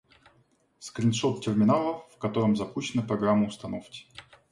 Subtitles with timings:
[0.79, 4.07] Скриншот терминала, в котором запущена программа установки